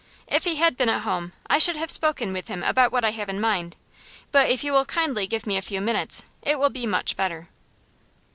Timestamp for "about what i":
2.63-3.11